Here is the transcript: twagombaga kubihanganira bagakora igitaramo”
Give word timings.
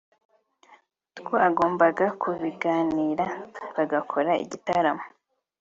twagombaga 1.19 2.05
kubihanganira 2.21 3.25
bagakora 3.75 4.31
igitaramo” 4.43 5.05